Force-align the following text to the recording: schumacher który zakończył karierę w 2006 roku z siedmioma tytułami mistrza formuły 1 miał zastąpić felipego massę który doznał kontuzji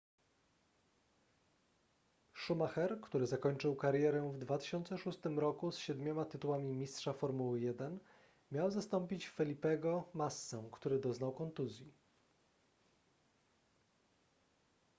schumacher 2.33 2.99
który 3.03 3.27
zakończył 3.27 3.75
karierę 3.75 4.31
w 4.33 4.37
2006 4.37 5.19
roku 5.35 5.71
z 5.71 5.77
siedmioma 5.77 6.25
tytułami 6.25 6.73
mistrza 6.75 7.13
formuły 7.13 7.59
1 7.59 7.99
miał 8.51 8.71
zastąpić 8.71 9.29
felipego 9.29 10.09
massę 10.13 10.63
który 10.71 10.99
doznał 10.99 11.33
kontuzji 11.33 11.93